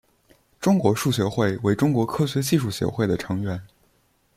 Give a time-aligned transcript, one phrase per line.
[0.59, 3.61] 中国数学会为中国科学技术协会的成员。